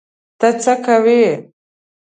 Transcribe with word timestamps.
ته 0.39 0.47
څه 0.61 0.73
کوې؟ 0.85 1.23